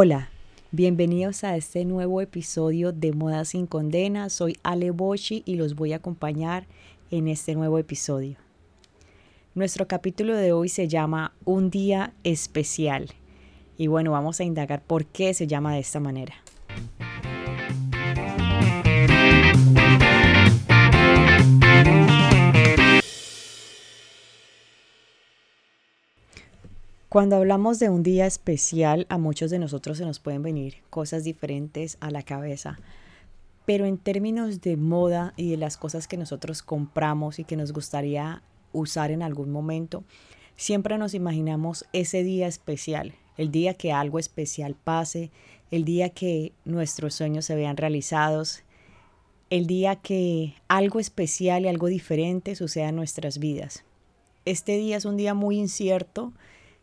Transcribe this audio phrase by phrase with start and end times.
[0.00, 0.28] Hola,
[0.70, 4.28] bienvenidos a este nuevo episodio de Moda sin Condena.
[4.28, 6.68] Soy Ale Boshi y los voy a acompañar
[7.10, 8.36] en este nuevo episodio.
[9.56, 13.08] Nuestro capítulo de hoy se llama Un día especial.
[13.76, 16.34] Y bueno, vamos a indagar por qué se llama de esta manera.
[27.08, 31.24] Cuando hablamos de un día especial, a muchos de nosotros se nos pueden venir cosas
[31.24, 32.78] diferentes a la cabeza.
[33.64, 37.72] Pero en términos de moda y de las cosas que nosotros compramos y que nos
[37.72, 38.42] gustaría
[38.74, 40.04] usar en algún momento,
[40.54, 45.30] siempre nos imaginamos ese día especial, el día que algo especial pase,
[45.70, 48.64] el día que nuestros sueños se vean realizados,
[49.48, 53.82] el día que algo especial y algo diferente suceda en nuestras vidas.
[54.44, 56.34] Este día es un día muy incierto,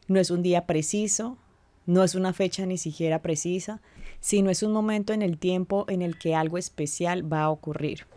[0.07, 1.37] no es un día preciso,
[1.85, 3.81] no es una fecha ni siquiera precisa,
[4.19, 8.07] sino es un momento en el tiempo en el que algo especial va a ocurrir.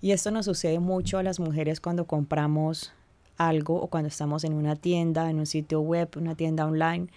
[0.00, 2.92] Y esto nos sucede mucho a las mujeres cuando compramos
[3.36, 7.08] algo o cuando estamos en una tienda, en un sitio web, una tienda online,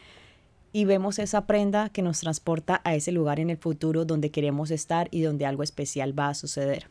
[0.72, 4.72] y vemos esa prenda que nos transporta a ese lugar en el futuro donde queremos
[4.72, 6.88] estar y donde algo especial va a suceder.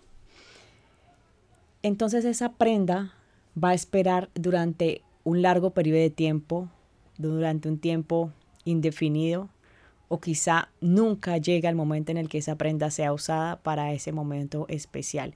[1.83, 3.15] Entonces esa prenda
[3.63, 6.69] va a esperar durante un largo periodo de tiempo
[7.29, 8.33] durante un tiempo
[8.65, 9.49] indefinido
[10.09, 14.13] o quizá nunca llega el momento en el que esa prenda sea usada para ese
[14.13, 15.33] momento especial.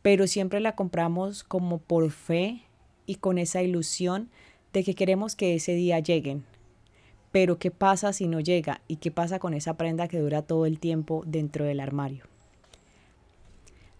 [0.00, 2.62] Pero siempre la compramos como por fe
[3.06, 4.30] y con esa ilusión
[4.72, 6.44] de que queremos que ese día lleguen.
[7.32, 8.80] Pero ¿qué pasa si no llega?
[8.88, 12.24] ¿Y qué pasa con esa prenda que dura todo el tiempo dentro del armario?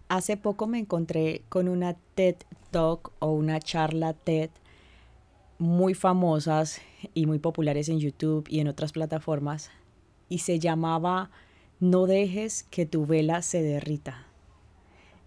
[0.07, 2.35] Hace poco me encontré con una TED
[2.71, 4.49] Talk o una charla TED
[5.57, 6.81] muy famosas
[7.13, 9.71] y muy populares en YouTube y en otras plataformas
[10.29, 11.31] y se llamaba
[11.79, 14.27] No dejes que tu vela se derrita.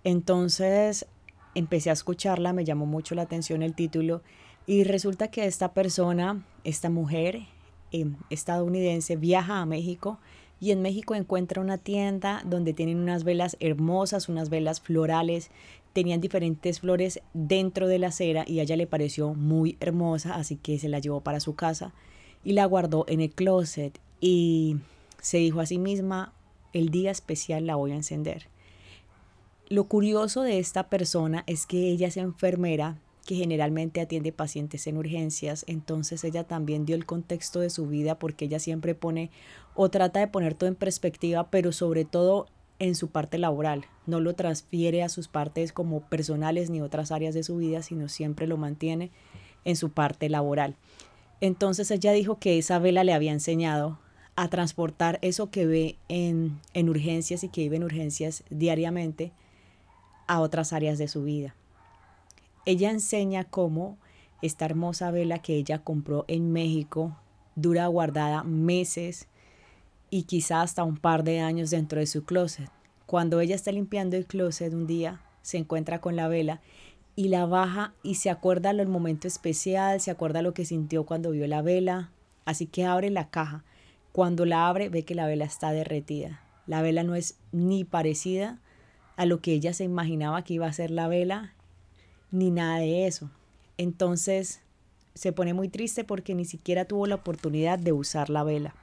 [0.04, 1.06] Entonces
[1.54, 4.22] empecé a escucharla, me llamó mucho la atención el título
[4.66, 7.46] y resulta que esta persona, esta mujer
[7.90, 10.18] eh, estadounidense, viaja a México
[10.60, 15.50] y en México encuentra una tienda donde tienen unas velas hermosas, unas velas florales
[15.98, 20.54] tenían diferentes flores dentro de la cera y a ella le pareció muy hermosa, así
[20.54, 21.92] que se la llevó para su casa
[22.44, 24.76] y la guardó en el closet y
[25.20, 26.32] se dijo a sí misma,
[26.72, 28.46] el día especial la voy a encender.
[29.68, 34.98] Lo curioso de esta persona es que ella es enfermera que generalmente atiende pacientes en
[34.98, 39.32] urgencias, entonces ella también dio el contexto de su vida porque ella siempre pone
[39.74, 42.46] o trata de poner todo en perspectiva, pero sobre todo
[42.78, 47.34] en su parte laboral, no lo transfiere a sus partes como personales ni otras áreas
[47.34, 49.10] de su vida, sino siempre lo mantiene
[49.64, 50.76] en su parte laboral.
[51.40, 53.98] Entonces ella dijo que esa vela le había enseñado
[54.36, 59.32] a transportar eso que ve en, en urgencias y que vive en urgencias diariamente
[60.26, 61.54] a otras áreas de su vida.
[62.64, 63.98] Ella enseña cómo
[64.42, 67.16] esta hermosa vela que ella compró en México
[67.56, 69.26] dura guardada meses,
[70.10, 72.70] y quizá hasta un par de años dentro de su closet.
[73.06, 76.60] Cuando ella está limpiando el closet un día, se encuentra con la vela
[77.16, 81.30] y la baja y se acuerda el momento especial, se acuerda lo que sintió cuando
[81.30, 82.10] vio la vela,
[82.44, 83.64] así que abre la caja.
[84.12, 86.42] Cuando la abre ve que la vela está derretida.
[86.66, 88.58] La vela no es ni parecida
[89.16, 91.54] a lo que ella se imaginaba que iba a ser la vela,
[92.30, 93.30] ni nada de eso.
[93.78, 94.60] Entonces
[95.14, 98.74] se pone muy triste porque ni siquiera tuvo la oportunidad de usar la vela.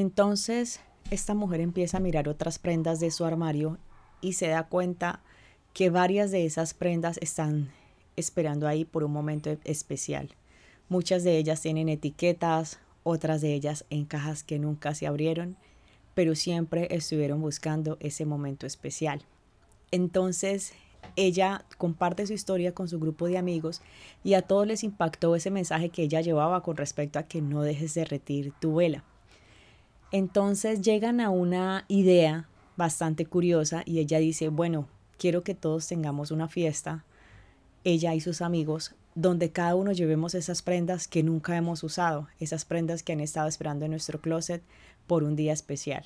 [0.00, 0.78] Entonces,
[1.10, 3.78] esta mujer empieza a mirar otras prendas de su armario
[4.20, 5.24] y se da cuenta
[5.72, 7.72] que varias de esas prendas están
[8.14, 10.28] esperando ahí por un momento especial.
[10.88, 15.56] Muchas de ellas tienen etiquetas, otras de ellas en cajas que nunca se abrieron,
[16.14, 19.22] pero siempre estuvieron buscando ese momento especial.
[19.90, 20.74] Entonces,
[21.16, 23.82] ella comparte su historia con su grupo de amigos
[24.22, 27.62] y a todos les impactó ese mensaje que ella llevaba con respecto a que no
[27.62, 29.02] dejes de derretir tu vela.
[30.10, 34.88] Entonces llegan a una idea bastante curiosa y ella dice, bueno,
[35.18, 37.04] quiero que todos tengamos una fiesta,
[37.84, 42.64] ella y sus amigos, donde cada uno llevemos esas prendas que nunca hemos usado, esas
[42.64, 44.62] prendas que han estado esperando en nuestro closet
[45.06, 46.04] por un día especial.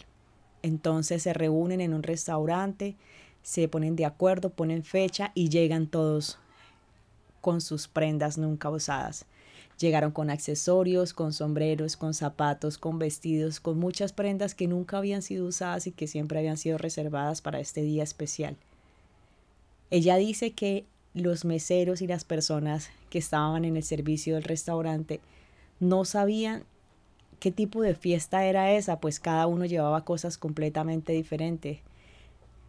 [0.63, 2.97] Entonces se reúnen en un restaurante,
[3.43, 6.39] se ponen de acuerdo, ponen fecha y llegan todos
[7.41, 9.27] con sus prendas nunca usadas.
[9.83, 15.23] Llegaron con accesorios, con sombreros, con zapatos, con vestidos, con muchas prendas que nunca habían
[15.23, 18.57] sido usadas y que siempre habían sido reservadas para este día especial.
[19.91, 20.85] Ella dice que
[21.15, 25.19] los meseros y las personas que estaban en el servicio del restaurante
[25.81, 26.63] no sabían
[27.41, 31.81] qué tipo de fiesta era esa, pues cada uno llevaba cosas completamente diferentes.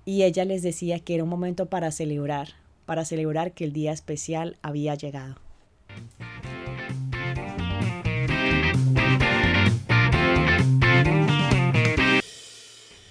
[0.04, 2.56] Y ella les decía que era un momento para celebrar,
[2.88, 5.36] para celebrar que el día especial había llegado.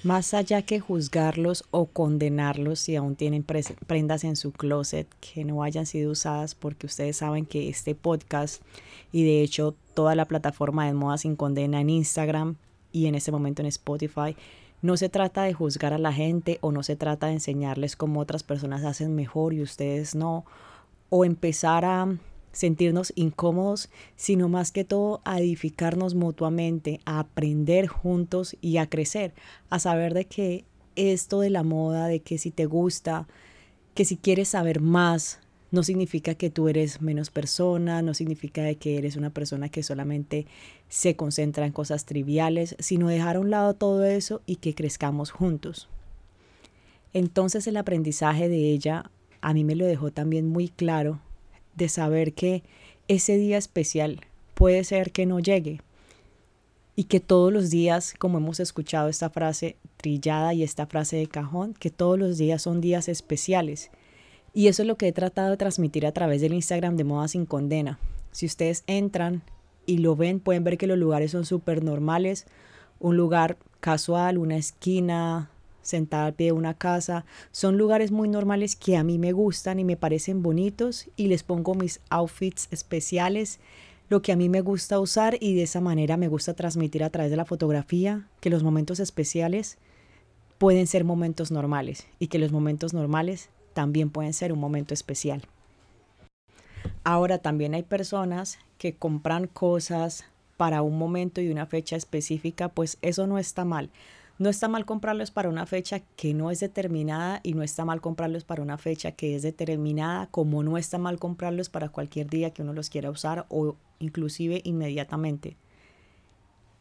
[0.04, 5.62] Más allá que juzgarlos o condenarlos si aún tienen prendas en su closet que no
[5.62, 8.62] hayan sido usadas, porque ustedes saben que este podcast
[9.12, 12.56] y de hecho toda la plataforma de Moda Sin Condena en Instagram
[12.90, 14.34] y en este momento en Spotify,
[14.82, 18.19] no se trata de juzgar a la gente o no se trata de enseñarles cómo
[18.19, 20.44] otras personas hacen mejor y ustedes no,
[21.10, 22.08] o empezar a
[22.52, 29.34] sentirnos incómodos, sino más que todo a edificarnos mutuamente, a aprender juntos y a crecer,
[29.70, 30.64] a saber de que
[30.94, 33.26] esto de la moda, de que si te gusta,
[33.94, 35.40] que si quieres saber más,
[35.70, 39.82] no significa que tú eres menos persona, no significa de que eres una persona que
[39.82, 40.46] solamente
[40.88, 45.31] se concentra en cosas triviales, sino dejar a un lado todo eso y que crezcamos
[45.31, 45.88] juntos.
[47.14, 49.10] Entonces el aprendizaje de ella
[49.40, 51.20] a mí me lo dejó también muy claro
[51.74, 52.62] de saber que
[53.08, 54.20] ese día especial
[54.54, 55.80] puede ser que no llegue
[56.94, 61.26] y que todos los días, como hemos escuchado esta frase trillada y esta frase de
[61.26, 63.90] cajón, que todos los días son días especiales.
[64.54, 67.28] Y eso es lo que he tratado de transmitir a través del Instagram de Moda
[67.28, 67.98] Sin Condena.
[68.32, 69.42] Si ustedes entran
[69.86, 72.46] y lo ven, pueden ver que los lugares son súper normales.
[73.00, 75.50] Un lugar casual, una esquina,
[75.82, 77.25] sentada al pie de una casa.
[77.50, 81.43] Son lugares muy normales que a mí me gustan y me parecen bonitos y les
[81.43, 83.61] pongo mis outfits especiales,
[84.08, 87.11] lo que a mí me gusta usar y de esa manera me gusta transmitir a
[87.11, 89.79] través de la fotografía que los momentos especiales
[90.58, 95.43] pueden ser momentos normales y que los momentos normales también pueden ser un momento especial.
[97.05, 100.25] Ahora también hay personas que compran cosas
[100.56, 103.90] para un momento y una fecha específica, pues eso no está mal.
[104.42, 108.00] No está mal comprarlos para una fecha que no es determinada y no está mal
[108.00, 112.50] comprarlos para una fecha que es determinada, como no está mal comprarlos para cualquier día
[112.50, 115.56] que uno los quiera usar o inclusive inmediatamente.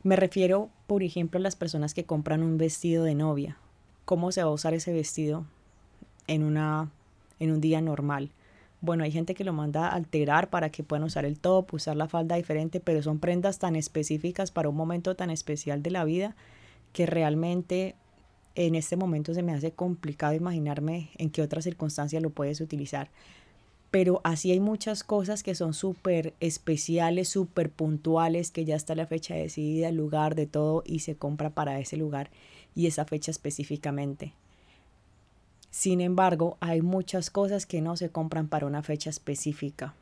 [0.01, 3.57] Me refiero, por ejemplo, a las personas que compran un vestido de novia.
[4.05, 5.45] ¿Cómo se va a usar ese vestido
[6.25, 6.89] en, una,
[7.39, 8.31] en un día normal?
[8.81, 11.95] Bueno, hay gente que lo manda a alterar para que puedan usar el top, usar
[11.95, 16.03] la falda diferente, pero son prendas tan específicas para un momento tan especial de la
[16.05, 16.35] vida
[16.93, 17.95] que realmente
[18.55, 23.09] en este momento se me hace complicado imaginarme en qué otra circunstancia lo puedes utilizar.
[23.91, 29.05] Pero así hay muchas cosas que son súper especiales, súper puntuales, que ya está la
[29.05, 32.29] fecha decidida, el lugar de todo y se compra para ese lugar
[32.73, 34.33] y esa fecha específicamente.
[35.71, 39.93] Sin embargo, hay muchas cosas que no se compran para una fecha específica.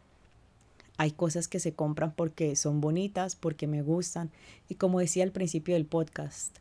[0.98, 4.32] Hay cosas que se compran porque son bonitas, porque me gustan.
[4.68, 6.58] Y como decía al principio del podcast,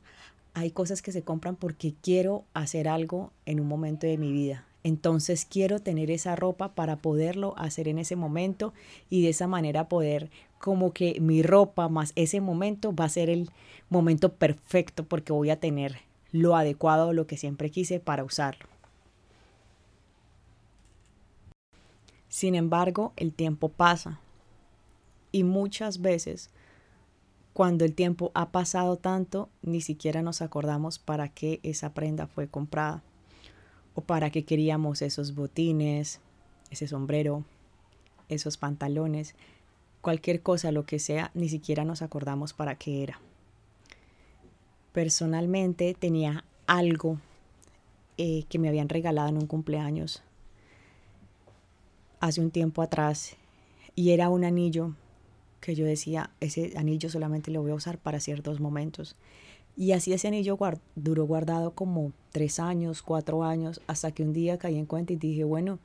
[0.58, 4.64] hay cosas que se compran porque quiero hacer algo en un momento de mi vida.
[4.84, 8.72] Entonces quiero tener esa ropa para poderlo hacer en ese momento
[9.10, 13.30] y de esa manera poder como que mi ropa más ese momento va a ser
[13.30, 13.50] el
[13.90, 15.98] momento perfecto porque voy a tener
[16.32, 18.66] lo adecuado, lo que siempre quise para usarlo.
[22.28, 24.20] Sin embargo, el tiempo pasa
[25.32, 26.50] y muchas veces,
[27.58, 32.46] cuando el tiempo ha pasado tanto, ni siquiera nos acordamos para qué esa prenda fue
[32.46, 33.02] comprada
[33.96, 36.20] o para qué queríamos esos botines,
[36.70, 37.42] ese sombrero,
[38.28, 39.34] esos pantalones,
[40.02, 43.20] cualquier cosa, lo que sea, ni siquiera nos acordamos para qué era.
[44.92, 47.18] Personalmente tenía algo
[48.18, 50.22] eh, que me habían regalado en un cumpleaños
[52.20, 53.36] hace un tiempo atrás
[53.96, 54.94] y era un anillo
[55.60, 59.16] que yo decía, ese anillo solamente lo voy a usar para ciertos momentos.
[59.76, 60.58] Y así ese anillo
[60.96, 65.16] duró guardado como tres años, cuatro años, hasta que un día caí en cuenta y
[65.16, 65.78] dije, bueno,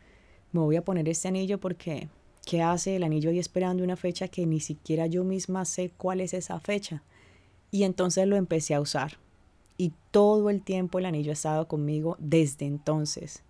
[0.52, 2.10] me voy a poner este anillo porque,
[2.46, 6.22] ¿qué hace el anillo ahí esperando una fecha que ni siquiera yo misma sé cuál
[6.22, 7.04] es esa fecha?
[7.70, 9.18] Y entonces lo empecé a usar.
[9.78, 13.44] Y todo el tiempo el anillo ha estado conmigo desde entonces.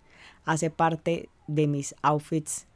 [0.44, 2.66] Hace parte de mis outfits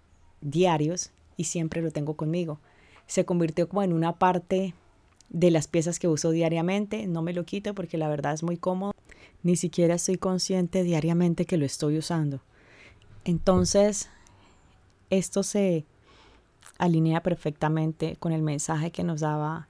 [0.40, 2.60] diarios y siempre lo tengo conmigo
[3.08, 4.74] se convirtió como en una parte
[5.30, 7.06] de las piezas que uso diariamente.
[7.08, 8.94] No me lo quito porque la verdad es muy cómodo.
[9.42, 12.40] Ni siquiera estoy consciente diariamente que lo estoy usando.
[13.24, 14.08] Entonces,
[15.10, 15.84] esto se
[16.76, 19.68] alinea perfectamente con el mensaje que nos daba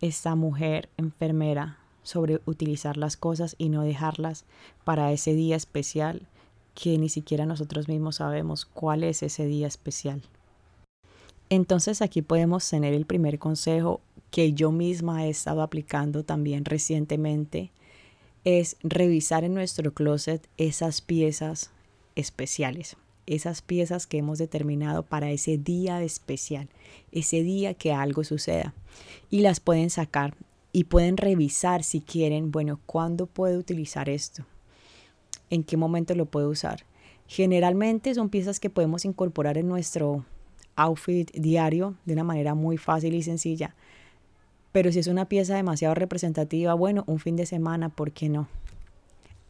[0.00, 4.44] esta mujer enfermera sobre utilizar las cosas y no dejarlas
[4.84, 6.28] para ese día especial
[6.74, 10.22] que ni siquiera nosotros mismos sabemos cuál es ese día especial.
[11.50, 17.70] Entonces aquí podemos tener el primer consejo que yo misma he estado aplicando también recientemente
[18.44, 21.70] es revisar en nuestro closet esas piezas
[22.14, 22.96] especiales,
[23.26, 26.68] esas piezas que hemos determinado para ese día especial,
[27.10, 28.74] ese día que algo suceda.
[29.30, 30.34] Y las pueden sacar
[30.72, 34.44] y pueden revisar si quieren, bueno, ¿cuándo puedo utilizar esto?
[35.48, 36.84] ¿En qué momento lo puedo usar?
[37.26, 40.26] Generalmente son piezas que podemos incorporar en nuestro
[40.76, 43.74] outfit diario de una manera muy fácil y sencilla.
[44.72, 48.48] Pero si es una pieza demasiado representativa, bueno, un fin de semana, ¿por qué no?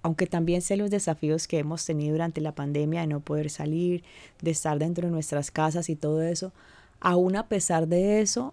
[0.02, 4.04] Aunque también sé los desafíos que hemos tenido durante la pandemia de no poder salir,
[4.42, 6.52] de estar dentro de nuestras casas y todo eso,
[7.00, 8.52] aún a pesar de eso,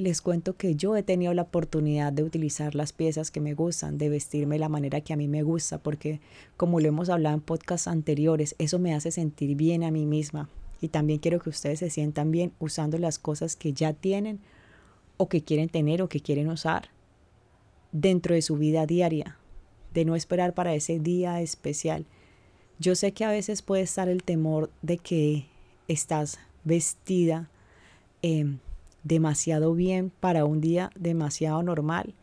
[0.00, 3.98] les cuento que yo he tenido la oportunidad de utilizar las piezas que me gustan,
[3.98, 6.20] de vestirme de la manera que a mí me gusta, porque
[6.56, 10.48] como lo hemos hablado en podcasts anteriores, eso me hace sentir bien a mí misma.
[10.80, 14.40] Y también quiero que ustedes se sientan bien usando las cosas que ya tienen
[15.16, 16.88] o que quieren tener o que quieren usar
[17.92, 19.36] dentro de su vida diaria,
[19.92, 22.06] de no esperar para ese día especial.
[22.78, 25.46] Yo sé que a veces puede estar el temor de que
[25.88, 27.50] estás vestida
[28.22, 28.58] em,
[29.02, 32.14] demasiado bien para un día demasiado normal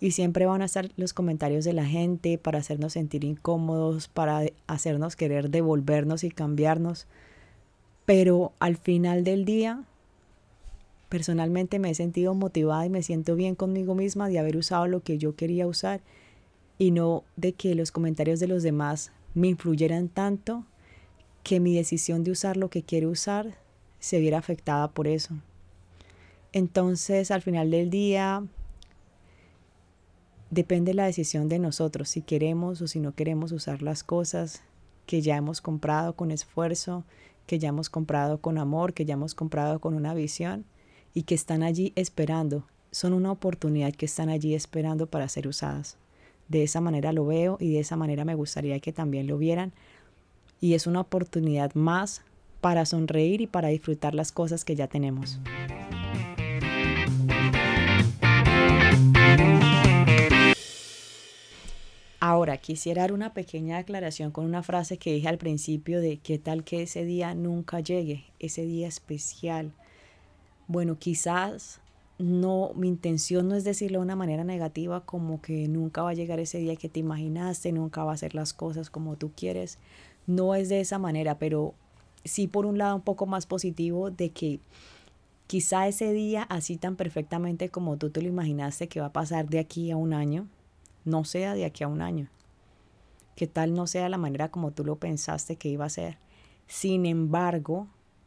[0.00, 4.42] y siempre van a estar los comentarios de la gente para hacernos sentir incómodos, para
[4.66, 7.06] hacernos querer devolvernos y cambiarnos.
[8.06, 9.84] Pero al final del día
[11.08, 15.00] Personalmente me he sentido motivada y me siento bien conmigo misma de haber usado lo
[15.00, 16.00] que yo quería usar
[16.78, 20.64] y no de que los comentarios de los demás me influyeran tanto
[21.44, 23.56] que mi decisión de usar lo que quiero usar
[24.00, 25.34] se viera afectada por eso.
[26.52, 28.44] Entonces, al final del día,
[30.50, 34.62] depende la decisión de nosotros, si queremos o si no queremos usar las cosas
[35.06, 37.04] que ya hemos comprado con esfuerzo,
[37.46, 40.64] que ya hemos comprado con amor, que ya hemos comprado con una visión
[41.14, 45.98] y que están allí esperando, son una oportunidad que están allí esperando para ser usadas.
[46.48, 49.72] De esa manera lo veo y de esa manera me gustaría que también lo vieran.
[50.60, 52.22] Y es una oportunidad más
[52.60, 55.40] para sonreír y para disfrutar las cosas que ya tenemos.
[62.28, 66.40] Ahora, quisiera dar una pequeña aclaración con una frase que dije al principio de qué
[66.40, 69.70] tal que ese día nunca llegue, ese día especial,
[70.66, 71.80] bueno, quizás
[72.18, 76.14] no, mi intención no es decirlo de una manera negativa como que nunca va a
[76.14, 79.78] llegar ese día que te imaginaste, nunca va a hacer las cosas como tú quieres.
[80.26, 81.74] No es de esa manera, pero
[82.24, 84.58] sí por un lado un poco más positivo de que
[85.46, 89.48] quizá ese día así tan perfectamente como tú te lo imaginaste que va a pasar
[89.48, 90.48] de aquí a un año,
[91.06, 92.28] no sea de aquí a un año.
[93.34, 96.18] Que tal no sea la manera como tú lo pensaste que iba a ser.
[96.66, 97.86] Sin embargo,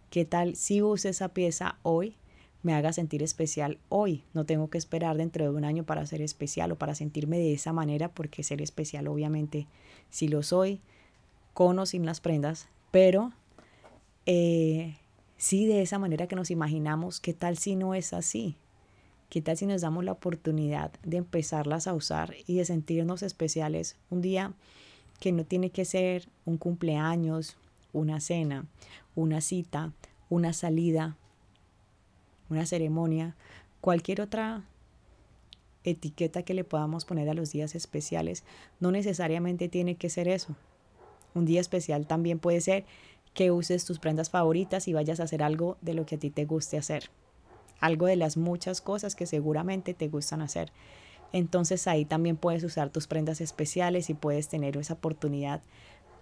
[0.10, 2.16] ¿qué tal si uses esa pieza hoy
[2.62, 4.24] me haga sentir especial hoy.
[4.34, 7.54] No tengo que esperar dentro de un año para ser especial o para sentirme de
[7.54, 9.68] esa manera, porque ser especial obviamente
[10.10, 10.82] si lo soy,
[11.54, 13.32] con o sin las prendas, pero
[14.26, 14.98] eh,
[15.38, 18.58] sí de esa manera que nos imaginamos, ¿qué tal si no es así?
[19.30, 23.96] ¿Qué tal si nos damos la oportunidad de empezarlas a usar y de sentirnos especiales
[24.10, 24.54] un día
[25.20, 27.56] que no tiene que ser un cumpleaños,
[27.94, 28.66] una cena,
[29.16, 29.94] una cita,
[30.32, 31.16] una salida,
[32.50, 33.36] una ceremonia,
[33.82, 34.64] cualquier otra
[35.84, 38.44] etiqueta que le podamos poner a los días especiales,
[38.80, 40.56] no necesariamente tiene que ser eso.
[41.36, 42.84] Un día especial también puede ser
[43.36, 46.32] que uses tus prendas favoritas y vayas a hacer algo de lo que a ti
[46.32, 47.12] te guste hacer.
[47.80, 50.72] Algo de las muchas cosas que seguramente te gustan hacer.
[51.32, 55.62] Entonces ahí también puedes usar tus prendas especiales y puedes tener esa oportunidad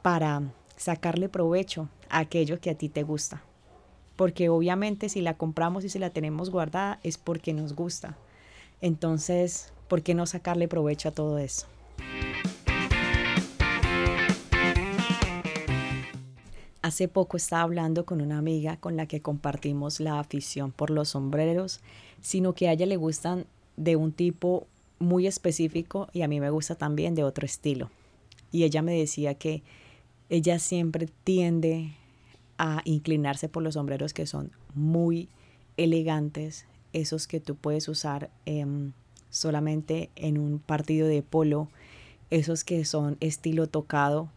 [0.02, 0.42] para
[0.76, 3.42] sacarle provecho a aquello que a ti te gusta
[4.18, 8.18] porque obviamente si la compramos y si la tenemos guardada es porque nos gusta.
[8.82, 11.68] Entonces, ¿por qué no sacarle provecho a todo eso?
[16.88, 21.10] Hace poco estaba hablando con una amiga con la que compartimos la afición por los
[21.10, 21.82] sombreros,
[22.22, 24.68] sino que a ella le gustan de un tipo
[24.98, 27.92] muy específico y a mí me gusta también de otro estilo.
[28.54, 29.64] Y ella me decía que
[30.30, 31.92] ella siempre tiende
[32.58, 35.28] a inclinarse por los sombreros que son muy
[35.76, 38.94] elegantes, esos que tú puedes usar em,
[39.30, 41.68] solamente en un partido de polo,
[42.30, 44.30] esos que son estilo tocado.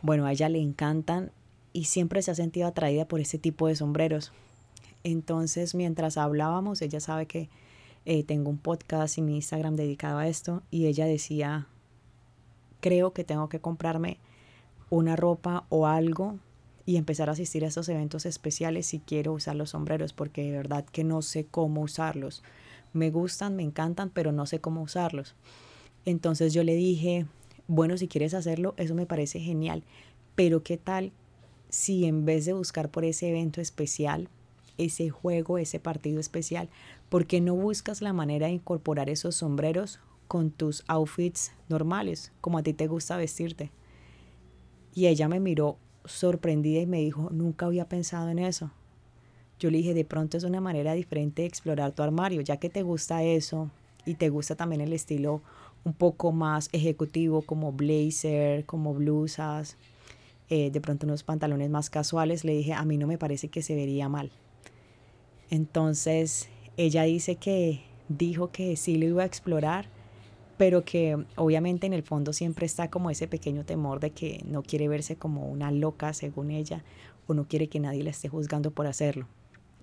[0.00, 1.32] Bueno, a ella le encantan
[1.72, 4.32] y siempre se ha sentido atraída por ese tipo de sombreros.
[5.04, 7.48] Entonces, mientras hablábamos, ella sabe que
[8.04, 11.66] eh, tengo un podcast y mi Instagram dedicado a esto y ella decía,
[12.80, 14.18] creo que tengo que comprarme
[14.90, 16.38] una ropa o algo
[16.86, 20.52] y empezar a asistir a estos eventos especiales si quiero usar los sombreros, porque de
[20.52, 22.42] verdad que no sé cómo usarlos.
[22.94, 25.34] me gustan, me encantan, pero no sé cómo usarlos.
[26.06, 27.26] Entonces yo le dije,
[27.66, 29.84] bueno, si quieres hacerlo, eso me parece genial,
[30.34, 31.12] pero ¿qué tal
[31.68, 34.28] si en vez de buscar por ese evento especial,
[34.78, 36.68] ese juego, ese partido especial,
[37.08, 42.58] ¿por qué no buscas la manera de incorporar esos sombreros con tus outfits normales, como
[42.58, 43.70] a ti te gusta vestirte?
[44.94, 48.70] Y ella me miró sorprendida y me dijo, nunca había pensado en eso.
[49.58, 52.70] Yo le dije, de pronto es una manera diferente de explorar tu armario, ya que
[52.70, 53.70] te gusta eso
[54.06, 55.42] y te gusta también el estilo
[55.84, 59.76] un poco más ejecutivo como blazer, como blusas,
[60.50, 63.62] eh, de pronto unos pantalones más casuales, le dije, a mí no me parece que
[63.62, 64.30] se vería mal.
[65.50, 69.86] Entonces ella dice que dijo que sí lo iba a explorar,
[70.56, 74.62] pero que obviamente en el fondo siempre está como ese pequeño temor de que no
[74.62, 76.82] quiere verse como una loca según ella
[77.26, 79.26] o no quiere que nadie la esté juzgando por hacerlo.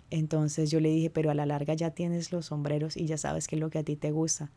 [0.10, 3.48] Entonces yo le dije, pero a la larga ya tienes los sombreros y ya sabes
[3.48, 4.52] qué es lo que a ti te gusta.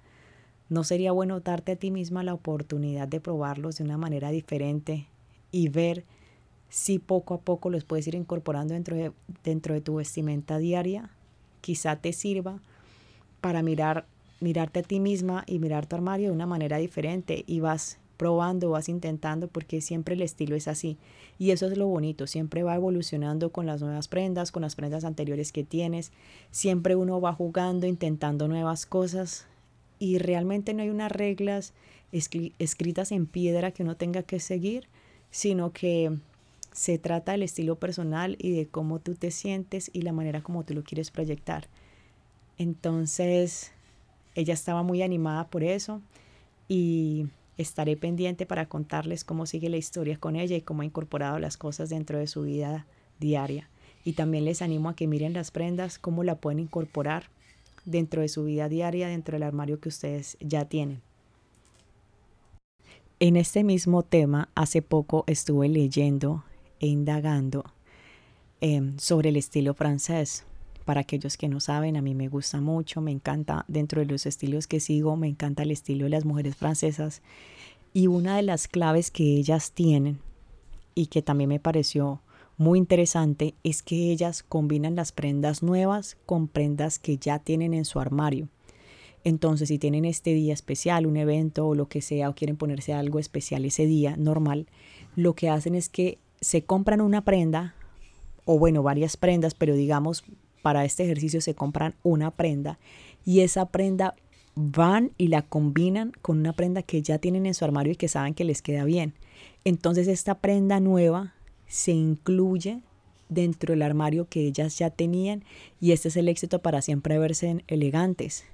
[0.68, 5.06] ¿No sería bueno darte a ti misma la oportunidad de probarlos de una manera diferente
[5.50, 6.04] y ver
[6.68, 9.12] si poco a poco los puedes ir incorporando dentro de,
[9.44, 11.10] dentro de tu vestimenta diaria?
[11.60, 12.60] Quizá te sirva
[13.40, 14.06] para mirar,
[14.40, 18.70] mirarte a ti misma y mirar tu armario de una manera diferente y vas probando,
[18.70, 20.98] vas intentando, porque siempre el estilo es así.
[21.38, 25.04] Y eso es lo bonito, siempre va evolucionando con las nuevas prendas, con las prendas
[25.04, 26.12] anteriores que tienes.
[26.50, 29.46] Siempre uno va jugando, intentando nuevas cosas
[29.98, 31.72] y realmente no hay unas reglas
[32.12, 34.88] escritas en piedra que uno tenga que seguir,
[35.30, 36.16] sino que
[36.73, 40.64] se trata del estilo personal y de cómo tú te sientes y la manera como
[40.64, 41.66] tú lo quieres proyectar.
[42.56, 43.73] Entonces,
[44.35, 46.00] ella estaba muy animada por eso
[46.68, 47.26] y
[47.58, 51.56] Estaré pendiente para contarles cómo sigue la historia con ella y cómo ha incorporado las
[51.56, 52.87] cosas dentro de su vida
[53.18, 53.68] diaria.
[54.05, 57.31] Y también les animo a que miren las prendas, cómo la pueden incorporar
[57.85, 61.02] dentro de su vida diaria, dentro del armario que ustedes ya tienen.
[63.20, 66.44] En este mismo tema, hace poco estuve leyendo
[66.78, 67.64] e indagando
[68.61, 70.44] em, sobre el estilo francés.
[70.85, 74.24] Para aquellos que no saben, a mí me gusta mucho, me encanta, dentro de los
[74.24, 77.20] estilos que sigo, me encanta el estilo de las mujeres francesas.
[77.92, 80.20] Y una de las claves que ellas tienen
[80.94, 82.22] y que también me pareció
[82.57, 87.85] muy interesante es que ellas combinan las prendas nuevas con prendas que ya tienen en
[87.85, 88.48] su armario.
[89.24, 92.92] Entonces, si tienen este día especial, un evento o lo que sea, o quieren ponerse
[92.92, 94.66] algo especial ese día normal,
[95.16, 97.74] lo que hacen es que se compran una prenda,
[98.44, 100.24] o bueno, varias prendas, pero digamos
[100.62, 102.78] para este ejercicio se compran una prenda
[103.24, 104.14] y esa prenda
[104.54, 108.09] van y la combinan con una prenda que ya tienen en su armario y que
[108.09, 109.14] saben que les queda bien.
[109.64, 111.35] Entonces esta prenda nueva
[111.66, 112.81] se incluye
[113.28, 115.44] dentro del armario que ellas ya tenían
[115.81, 118.44] y este es el éxito para siempre verse elegantes.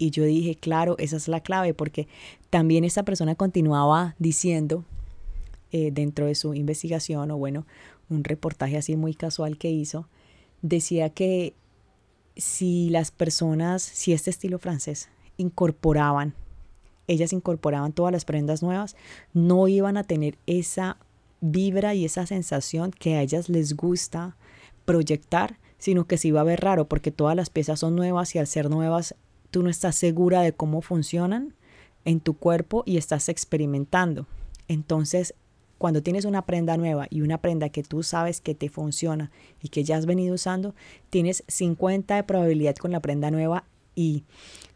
[0.00, 2.08] Y yo dije, claro, esa es la clave porque
[2.48, 4.82] también esta persona continuaba diciendo
[5.72, 7.66] eh, dentro de su investigación o bueno,
[8.08, 10.08] un reportaje así muy casual que hizo,
[10.62, 11.52] decía que
[12.34, 16.32] si las personas, si este estilo francés incorporaban,
[17.06, 18.96] ellas incorporaban todas las prendas nuevas,
[19.34, 20.96] no iban a tener esa
[21.42, 24.34] vibra y esa sensación que a ellas les gusta
[24.86, 28.38] proyectar, sino que se iba a ver raro porque todas las piezas son nuevas y
[28.38, 29.14] al ser nuevas
[29.50, 31.54] tú no estás segura de cómo funcionan
[32.04, 34.26] en tu cuerpo y estás experimentando.
[34.68, 35.34] Entonces
[35.80, 39.30] cuando tienes una prenda nueva y una prenda que tú sabes que te funciona
[39.62, 40.74] y que ya has venido usando,
[41.08, 44.24] tienes 50 de probabilidad con la prenda nueva y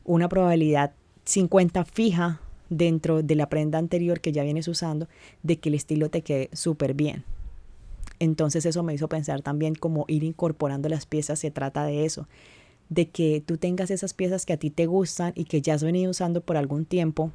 [0.05, 0.95] una probabilidad
[1.27, 5.07] 50 fija dentro de la prenda anterior que ya vienes usando
[5.43, 7.25] de que el estilo te quede súper bien.
[8.19, 12.29] Entonces eso me hizo pensar también como ir incorporando las piezas, se trata de eso,
[12.88, 15.83] de que tú tengas esas piezas que a ti te gustan y que ya has
[15.83, 17.33] venido usando por algún tiempo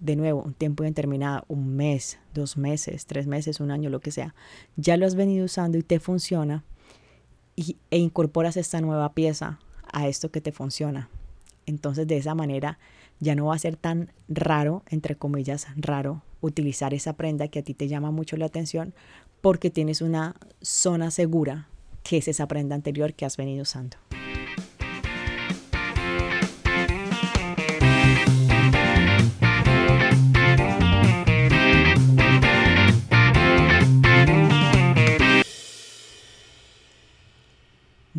[0.00, 4.10] de nuevo, un tiempo determinado, un mes, dos meses, tres meses, un año, lo que
[4.10, 4.34] sea,
[4.76, 6.64] ya lo has venido usando y te funciona
[7.54, 9.60] y, e incorporas esta nueva pieza
[9.92, 11.10] a esto que te funciona.
[11.66, 12.78] Entonces de esa manera
[13.20, 17.62] ya no va a ser tan raro, entre comillas, raro, utilizar esa prenda que a
[17.62, 18.94] ti te llama mucho la atención
[19.42, 21.68] porque tienes una zona segura
[22.02, 23.98] que es esa prenda anterior que has venido usando.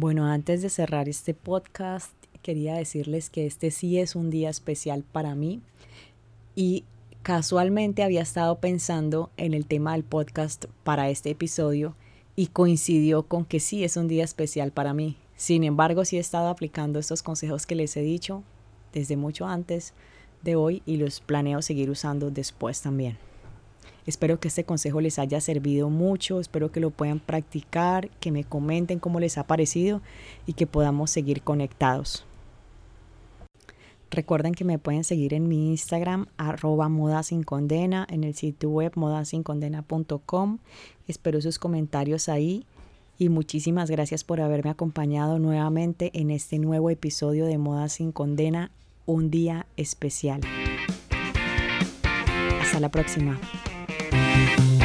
[0.01, 2.11] Bueno, antes de cerrar este podcast,
[2.41, 5.61] quería decirles que este sí es un día especial para mí
[6.55, 6.85] y
[7.21, 11.95] casualmente había estado pensando en el tema del podcast para este episodio
[12.35, 15.17] y coincidió con que sí es un día especial para mí.
[15.35, 18.41] Sin embargo, sí he estado aplicando estos consejos que les he dicho
[18.93, 19.93] desde mucho antes
[20.41, 23.19] de hoy y los planeo seguir usando después también.
[24.12, 28.43] Espero que este consejo les haya servido mucho, espero que lo puedan practicar, que me
[28.43, 30.02] comenten cómo les ha parecido
[30.45, 32.26] y que podamos seguir conectados.
[34.10, 38.69] Recuerden que me pueden seguir en mi Instagram, arroba moda sin condena, en el sitio
[38.69, 40.58] web modasincondena.com.
[41.08, 42.65] Espero sus comentarios ahí
[43.17, 48.71] y muchísimas gracias por haberme acompañado nuevamente en este nuevo episodio de Moda sin Condena,
[49.06, 50.41] un día especial.
[52.62, 53.39] Hasta la próxima.
[54.12, 54.81] Thank you.